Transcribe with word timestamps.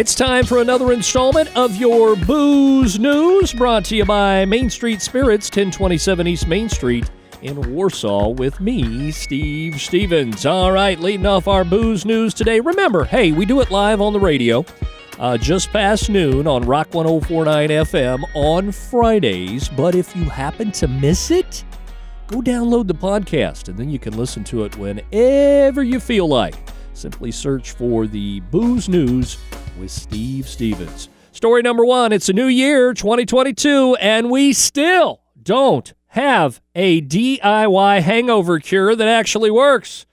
It's 0.00 0.14
time 0.14 0.46
for 0.46 0.62
another 0.62 0.92
installment 0.92 1.54
of 1.54 1.76
your 1.76 2.16
Booze 2.16 2.98
News, 2.98 3.52
brought 3.52 3.84
to 3.84 3.96
you 3.96 4.06
by 4.06 4.46
Main 4.46 4.70
Street 4.70 5.02
Spirits, 5.02 5.48
1027 5.48 6.26
East 6.26 6.46
Main 6.46 6.70
Street 6.70 7.10
in 7.42 7.74
Warsaw, 7.74 8.30
with 8.30 8.60
me, 8.60 9.10
Steve 9.10 9.78
Stevens. 9.78 10.46
All 10.46 10.72
right, 10.72 10.98
leading 10.98 11.26
off 11.26 11.48
our 11.48 11.66
Booze 11.66 12.06
News 12.06 12.32
today. 12.32 12.60
Remember, 12.60 13.04
hey, 13.04 13.32
we 13.32 13.44
do 13.44 13.60
it 13.60 13.70
live 13.70 14.00
on 14.00 14.14
the 14.14 14.20
radio. 14.20 14.64
Uh, 15.18 15.36
just 15.36 15.68
past 15.68 16.08
noon 16.08 16.46
on 16.46 16.62
Rock 16.62 16.94
1049 16.94 17.68
FM 17.68 18.24
on 18.34 18.72
Fridays. 18.72 19.68
But 19.68 19.94
if 19.94 20.16
you 20.16 20.24
happen 20.24 20.72
to 20.72 20.88
miss 20.88 21.30
it, 21.30 21.62
go 22.26 22.40
download 22.40 22.86
the 22.86 22.94
podcast 22.94 23.68
and 23.68 23.76
then 23.76 23.90
you 23.90 23.98
can 23.98 24.16
listen 24.16 24.44
to 24.44 24.64
it 24.64 24.74
whenever 24.78 25.82
you 25.82 26.00
feel 26.00 26.26
like. 26.26 26.54
Simply 26.94 27.30
search 27.30 27.72
for 27.72 28.06
the 28.06 28.40
Booze 28.50 28.88
News 28.88 29.36
with 29.80 29.90
Steve 29.90 30.46
Stevens. 30.46 31.08
Story 31.32 31.62
number 31.62 31.84
one 31.84 32.12
it's 32.12 32.28
a 32.28 32.34
new 32.34 32.46
year, 32.46 32.92
2022, 32.92 33.96
and 33.98 34.30
we 34.30 34.52
still 34.52 35.22
don't 35.42 35.94
have 36.08 36.60
a 36.74 37.00
DIY 37.00 38.02
hangover 38.02 38.60
cure 38.60 38.94
that 38.94 39.08
actually 39.08 39.50
works. 39.50 40.04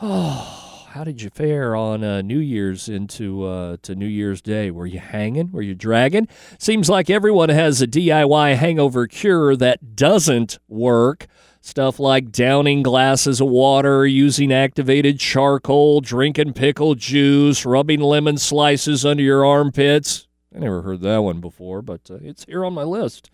Oh, 0.00 0.86
how 0.90 1.04
did 1.04 1.20
you 1.20 1.28
fare 1.28 1.76
on 1.76 2.02
uh, 2.02 2.22
New 2.22 2.38
Year's 2.38 2.88
into 2.88 3.44
uh, 3.44 3.76
to 3.82 3.94
New 3.94 4.06
Year's 4.06 4.40
Day? 4.40 4.70
Were 4.70 4.86
you 4.86 4.98
hanging? 4.98 5.52
Were 5.52 5.62
you 5.62 5.74
dragging? 5.74 6.26
Seems 6.58 6.88
like 6.88 7.10
everyone 7.10 7.50
has 7.50 7.82
a 7.82 7.86
DIY 7.86 8.56
hangover 8.56 9.06
cure 9.06 9.56
that 9.56 9.94
doesn't 9.94 10.58
work. 10.68 11.26
Stuff 11.62 12.00
like 12.00 12.32
downing 12.32 12.82
glasses 12.82 13.40
of 13.40 13.48
water, 13.48 14.06
using 14.06 14.50
activated 14.50 15.20
charcoal, 15.20 16.00
drinking 16.00 16.54
pickle 16.54 16.94
juice, 16.94 17.66
rubbing 17.66 18.00
lemon 18.00 18.38
slices 18.38 19.04
under 19.04 19.22
your 19.22 19.44
armpits. 19.44 20.26
I 20.54 20.60
never 20.60 20.80
heard 20.80 21.02
that 21.02 21.18
one 21.18 21.40
before, 21.40 21.82
but 21.82 22.10
uh, 22.10 22.18
it's 22.22 22.46
here 22.46 22.64
on 22.64 22.72
my 22.72 22.82
list. 22.82 23.30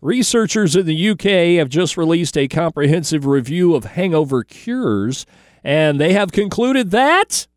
Researchers 0.00 0.76
in 0.76 0.86
the 0.86 1.10
UK 1.10 1.58
have 1.58 1.68
just 1.68 1.96
released 1.96 2.38
a 2.38 2.46
comprehensive 2.46 3.26
review 3.26 3.74
of 3.74 3.84
hangover 3.84 4.44
cures, 4.44 5.26
and 5.64 6.00
they 6.00 6.12
have 6.12 6.30
concluded 6.30 6.92
that 6.92 7.48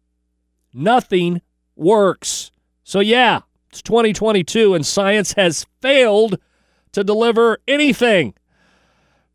nothing 0.74 1.42
works. 1.76 2.50
So, 2.84 3.00
yeah, 3.00 3.42
it's 3.70 3.84
2022, 3.84 4.74
and 4.74 4.84
science 4.84 5.34
has 5.34 5.68
failed 5.82 6.40
to 6.94 7.04
deliver 7.04 7.60
anything 7.68 8.34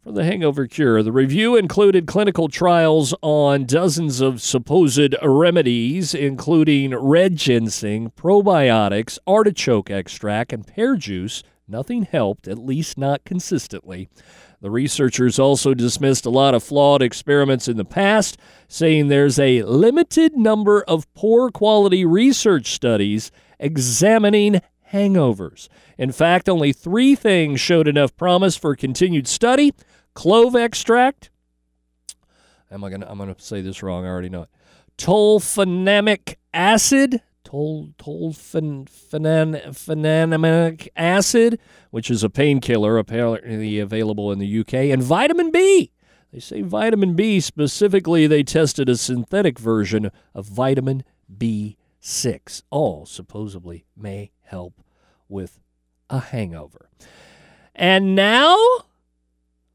for 0.05 0.12
the 0.12 0.24
hangover 0.24 0.66
cure. 0.66 1.02
The 1.02 1.10
review 1.10 1.56
included 1.56 2.06
clinical 2.06 2.48
trials 2.48 3.14
on 3.22 3.64
dozens 3.64 4.20
of 4.20 4.42
supposed 4.42 5.14
remedies, 5.22 6.14
including 6.14 6.94
red 6.94 7.36
ginseng, 7.36 8.11
probiotics, 8.11 9.19
artichoke 9.27 9.91
extract, 9.91 10.52
and 10.52 10.66
pear 10.66 10.96
juice. 10.96 11.42
Nothing 11.66 12.02
helped, 12.02 12.46
at 12.46 12.58
least 12.58 12.98
not 12.98 13.24
consistently. 13.24 14.11
The 14.61 14.70
researchers 14.70 15.38
also 15.38 15.72
dismissed 15.72 16.27
a 16.27 16.30
lot 16.30 16.55
of 16.55 16.62
flawed 16.62 17.00
experiments 17.00 17.66
in 17.66 17.78
the 17.78 17.84
past, 17.84 18.36
saying 18.68 19.08
there's 19.08 19.39
a 19.39 19.62
limited 19.62 20.36
number 20.36 20.83
of 20.83 21.12
poor 21.14 21.50
quality 21.50 22.05
research 22.05 22.72
studies 22.72 23.30
examining 23.58 24.61
hangovers. 24.92 25.68
In 25.96 26.12
fact, 26.12 26.48
only 26.48 26.74
three 26.74 27.14
things 27.14 27.61
showed 27.61 27.89
enough 27.89 28.14
promise 28.16 28.56
for 28.56 28.77
continued 28.77 29.27
study 29.27 29.72
clove 30.15 30.57
extract. 30.57 31.31
Am 32.70 32.83
I 32.83 32.91
gonna? 32.91 33.07
I'm 33.09 33.19
gonna 33.19 33.37
say 33.39 33.61
this 33.61 33.83
wrong. 33.83 34.05
I 34.05 34.09
already 34.09 34.29
know 34.29 34.43
it. 34.43 34.48
Tolfenamic 34.97 36.37
acid. 36.53 37.23
Tol 37.45 37.91
tolfenamic 37.98 39.29
acid, 40.97 41.61
which 41.91 42.11
is 42.11 42.24
a 42.24 42.30
painkiller 42.30 42.97
apparently 42.98 43.79
available 43.79 44.33
in 44.33 44.39
the 44.39 44.61
UK, 44.61 44.74
and 44.74 45.03
vitamin 45.03 45.51
B. 45.51 45.92
They 46.33 46.41
say 46.41 46.63
vitamin 46.63 47.14
B 47.14 47.39
specifically. 47.39 48.27
They 48.27 48.42
tested 48.42 48.89
a 48.89 48.97
synthetic 48.97 49.58
version 49.58 50.11
of 50.35 50.47
vitamin 50.47 51.05
B6. 51.33 52.63
All 52.70 53.07
supposedly 53.07 53.85
may 53.97 54.33
help 54.42 54.83
with 55.29 55.61
a 56.11 56.19
hangover. 56.19 56.89
And 57.74 58.17
now 58.17 58.57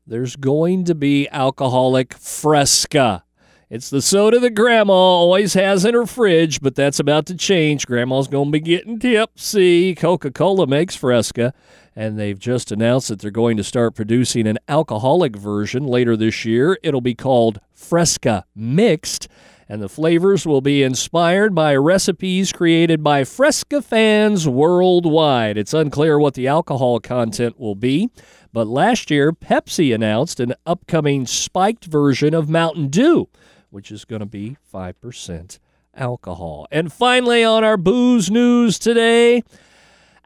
there's 0.09 0.35
going 0.35 0.85
to 0.85 0.95
be 0.95 1.29
alcoholic 1.29 2.15
fresca. 2.15 3.23
It's 3.69 3.91
the 3.91 4.01
soda 4.01 4.39
that 4.39 4.55
grandma 4.55 4.93
always 4.93 5.53
has 5.53 5.85
in 5.85 5.93
her 5.93 6.07
fridge, 6.07 6.61
but 6.61 6.73
that's 6.73 6.99
about 6.99 7.27
to 7.27 7.35
change. 7.35 7.85
Grandma's 7.85 8.27
going 8.27 8.47
to 8.47 8.51
be 8.51 8.59
getting 8.59 8.97
tipsy. 8.97 9.93
Coca 9.93 10.31
Cola 10.31 10.65
makes 10.65 10.95
fresca, 10.95 11.53
and 11.95 12.17
they've 12.17 12.39
just 12.39 12.71
announced 12.71 13.09
that 13.09 13.19
they're 13.19 13.29
going 13.29 13.57
to 13.57 13.63
start 13.63 13.93
producing 13.93 14.47
an 14.47 14.57
alcoholic 14.67 15.35
version 15.35 15.85
later 15.85 16.17
this 16.17 16.43
year. 16.43 16.79
It'll 16.81 17.01
be 17.01 17.13
called 17.13 17.59
Fresca 17.75 18.45
Mixed, 18.55 19.27
and 19.71 19.83
the 19.83 19.89
flavors 19.89 20.47
will 20.47 20.61
be 20.61 20.81
inspired 20.81 21.53
by 21.53 21.75
recipes 21.75 22.51
created 22.51 23.03
by 23.03 23.23
Fresca 23.23 23.83
fans 23.83 24.47
worldwide. 24.47 25.59
It's 25.59 25.75
unclear 25.75 26.17
what 26.17 26.33
the 26.33 26.47
alcohol 26.47 26.99
content 26.99 27.59
will 27.59 27.75
be. 27.75 28.09
But 28.51 28.67
last 28.67 29.11
year, 29.11 29.31
Pepsi 29.31 29.93
announced 29.93 30.39
an 30.39 30.53
upcoming 30.65 31.27
spiked 31.27 31.85
version 31.85 32.33
of 32.33 32.49
Mountain 32.49 32.87
Dew, 32.87 33.29
which 33.69 33.91
is 33.91 34.05
going 34.05 34.21
to 34.21 34.25
be 34.25 34.57
5% 34.73 35.59
alcohol. 35.95 36.67
And 36.71 36.91
finally, 36.91 37.43
on 37.43 37.63
our 37.63 37.77
booze 37.77 38.31
news 38.31 38.79
today, 38.79 39.43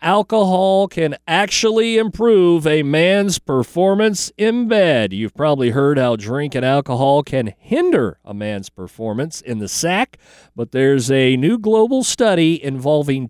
alcohol 0.02 0.88
can 0.88 1.16
actually 1.28 1.98
improve 1.98 2.66
a 2.68 2.84
man's 2.84 3.40
performance 3.40 4.32
in 4.38 4.68
bed. 4.68 5.12
You've 5.12 5.34
probably 5.34 5.72
heard 5.72 5.98
how 5.98 6.16
drinking 6.16 6.64
alcohol 6.64 7.24
can 7.24 7.54
hinder 7.58 8.20
a 8.24 8.34
man's 8.34 8.70
performance 8.70 9.42
in 9.42 9.60
the 9.60 9.70
sack, 9.70 10.18
but 10.56 10.72
there's 10.72 11.12
a 11.12 11.36
new 11.36 11.58
global 11.58 12.04
study 12.04 12.64
involving 12.64 13.28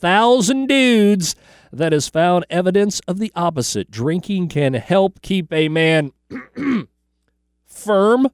210,000 0.00 0.66
dudes 0.66 1.34
that 1.72 1.92
has 1.92 2.08
found 2.08 2.46
evidence 2.50 3.00
of 3.08 3.18
the 3.18 3.32
opposite. 3.34 3.90
Drinking 3.90 4.48
can 4.48 4.74
help 4.74 5.20
keep 5.22 5.52
a 5.52 5.68
man 5.68 6.12
firm 7.66 8.28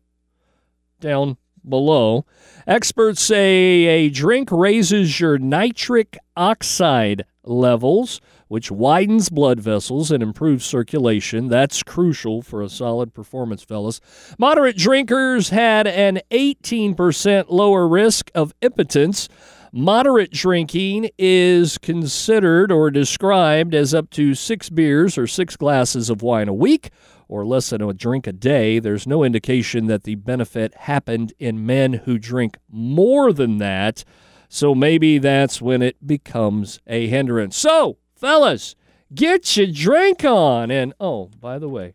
down 1.00 1.36
below. 1.66 2.26
Experts 2.66 3.22
say 3.22 3.84
a 3.84 4.10
drink 4.10 4.50
raises 4.52 5.18
your 5.18 5.38
nitric 5.38 6.18
oxide 6.36 7.24
levels, 7.42 8.20
which 8.48 8.70
widens 8.70 9.28
blood 9.30 9.60
vessels 9.60 10.10
and 10.10 10.22
improves 10.22 10.64
circulation. 10.64 11.48
That's 11.48 11.82
crucial 11.82 12.42
for 12.42 12.62
a 12.62 12.68
solid 12.68 13.14
performance, 13.14 13.62
fellas. 13.62 14.00
Moderate 14.38 14.76
drinkers 14.76 15.48
had 15.48 15.86
an 15.86 16.20
18% 16.30 17.46
lower 17.48 17.88
risk 17.88 18.30
of 18.34 18.54
impotence. 18.60 19.28
Moderate 19.76 20.30
drinking 20.30 21.10
is 21.18 21.78
considered 21.78 22.70
or 22.70 22.92
described 22.92 23.74
as 23.74 23.92
up 23.92 24.08
to 24.10 24.32
six 24.32 24.70
beers 24.70 25.18
or 25.18 25.26
six 25.26 25.56
glasses 25.56 26.08
of 26.08 26.22
wine 26.22 26.46
a 26.46 26.54
week 26.54 26.90
or 27.26 27.44
less 27.44 27.70
than 27.70 27.82
a 27.82 27.92
drink 27.92 28.28
a 28.28 28.32
day. 28.32 28.78
There's 28.78 29.04
no 29.04 29.24
indication 29.24 29.86
that 29.86 30.04
the 30.04 30.14
benefit 30.14 30.76
happened 30.76 31.32
in 31.40 31.66
men 31.66 31.94
who 31.94 32.20
drink 32.20 32.56
more 32.70 33.32
than 33.32 33.58
that. 33.58 34.04
So 34.48 34.76
maybe 34.76 35.18
that's 35.18 35.60
when 35.60 35.82
it 35.82 36.06
becomes 36.06 36.78
a 36.86 37.08
hindrance. 37.08 37.56
So, 37.56 37.98
fellas, 38.14 38.76
get 39.12 39.56
your 39.56 39.66
drink 39.66 40.24
on. 40.24 40.70
And 40.70 40.94
oh, 41.00 41.32
by 41.40 41.58
the 41.58 41.68
way, 41.68 41.94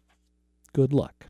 good 0.73 0.91
luck. 0.91 1.27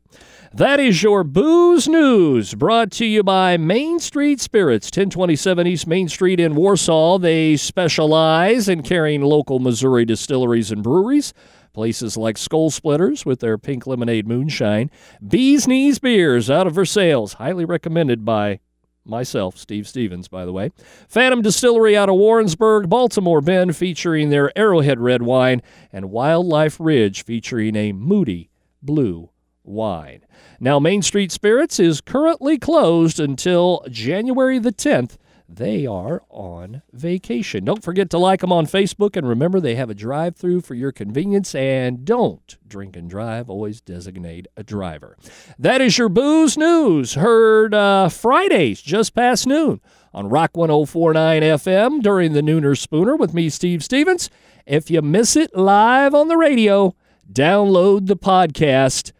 That 0.52 0.80
is 0.80 1.00
your 1.00 1.22
booze 1.22 1.86
news 1.86 2.54
brought 2.54 2.90
to 2.92 3.06
you 3.06 3.22
by 3.22 3.56
Main 3.56 4.00
Street 4.00 4.40
Spirits, 4.40 4.86
1027 4.86 5.64
East 5.64 5.86
Main 5.86 6.08
Street 6.08 6.40
in 6.40 6.56
Warsaw. 6.56 7.18
They 7.18 7.56
specialize 7.56 8.68
in 8.68 8.82
carrying 8.82 9.22
local 9.22 9.60
Missouri 9.60 10.04
distilleries 10.04 10.72
and 10.72 10.82
breweries. 10.82 11.32
Places 11.72 12.16
like 12.16 12.36
Skull 12.36 12.70
Splitters 12.70 13.24
with 13.24 13.38
their 13.38 13.58
pink 13.58 13.86
lemonade 13.86 14.26
moonshine. 14.26 14.90
Bees 15.24 15.68
Knees 15.68 16.00
Beers 16.00 16.50
out 16.50 16.66
of 16.66 16.74
Versailles, 16.74 17.34
highly 17.34 17.64
recommended 17.64 18.24
by 18.24 18.58
myself, 19.04 19.56
Steve 19.56 19.86
Stevens, 19.86 20.26
by 20.26 20.44
the 20.44 20.52
way. 20.52 20.72
Phantom 21.06 21.42
Distillery 21.42 21.96
out 21.96 22.08
of 22.08 22.16
Warrensburg, 22.16 22.88
Baltimore 22.88 23.40
Bend, 23.40 23.76
featuring 23.76 24.30
their 24.30 24.56
Arrowhead 24.58 24.98
Red 24.98 25.22
Wine, 25.22 25.62
and 25.92 26.10
Wildlife 26.10 26.80
Ridge, 26.80 27.22
featuring 27.22 27.76
a 27.76 27.92
moody 27.92 28.50
blue 28.82 29.29
wine. 29.64 30.24
Now, 30.58 30.78
Main 30.78 31.02
Street 31.02 31.30
Spirits 31.32 31.78
is 31.78 32.00
currently 32.00 32.58
closed 32.58 33.20
until 33.20 33.84
January 33.90 34.58
the 34.58 34.72
10th. 34.72 35.16
they 35.52 35.84
are 35.84 36.22
on 36.30 36.80
vacation. 36.92 37.64
Don't 37.64 37.82
forget 37.82 38.08
to 38.10 38.18
like 38.18 38.40
them 38.40 38.52
on 38.52 38.66
Facebook, 38.66 39.16
and 39.16 39.28
remember 39.28 39.58
they 39.58 39.74
have 39.74 39.90
a 39.90 39.94
drive 39.94 40.36
through 40.36 40.60
for 40.60 40.74
your 40.74 40.92
convenience. 40.92 41.56
And 41.56 42.04
don't 42.04 42.56
drink 42.68 42.96
and 42.96 43.10
drive, 43.10 43.50
always 43.50 43.80
designate 43.80 44.46
a 44.56 44.62
driver. 44.62 45.16
That 45.58 45.80
is 45.80 45.98
your 45.98 46.08
booze 46.08 46.56
news, 46.56 47.14
heard 47.14 47.74
uh, 47.74 48.08
Fridays 48.10 48.80
just 48.80 49.12
past 49.12 49.44
noon 49.46 49.80
on 50.14 50.28
Rock 50.28 50.56
1049 50.56 51.42
FM 51.42 52.00
during 52.00 52.32
the 52.32 52.42
Nooner 52.42 52.78
Spooner 52.78 53.16
with 53.16 53.34
me, 53.34 53.48
Steve 53.48 53.82
Stevens. 53.82 54.30
If 54.66 54.88
you 54.88 55.02
miss 55.02 55.34
it 55.34 55.56
live 55.56 56.14
on 56.14 56.28
the 56.28 56.36
radio, 56.36 56.94
download 57.32 58.06
the 58.06 58.16
podcast. 58.16 59.10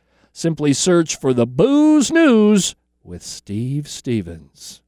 Simply 0.40 0.72
search 0.72 1.16
for 1.16 1.34
the 1.34 1.46
Booze 1.46 2.10
News 2.10 2.74
with 3.04 3.22
Steve 3.22 3.86
Stevens. 3.86 4.80